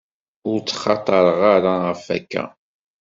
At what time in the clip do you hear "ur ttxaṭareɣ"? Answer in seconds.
0.49-1.39